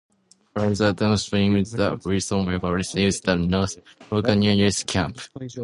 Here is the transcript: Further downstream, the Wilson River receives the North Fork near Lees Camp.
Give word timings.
Further 0.55 0.93
downstream, 0.93 1.61
the 1.63 2.01
Wilson 2.03 2.47
River 2.47 2.73
receives 2.73 3.21
the 3.21 3.35
North 3.35 3.77
Fork 4.09 4.25
near 4.35 4.55
Lees 4.55 4.83
Camp. 4.83 5.19